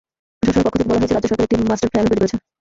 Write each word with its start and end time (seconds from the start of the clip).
প্রশাসনের 0.39 0.63
পক্ষ 0.65 0.75
থেকে 0.77 0.87
বলা 0.89 1.01
হয়েছে, 1.01 1.15
রাজ্য 1.15 1.27
সরকার 1.31 1.45
একটি 1.47 1.57
মাস্টার 1.69 1.89
প্ল্যানও 1.91 2.09
তৈরি 2.09 2.21
করছে। 2.21 2.37